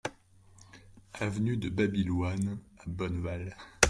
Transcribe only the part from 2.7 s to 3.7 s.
à Bonneval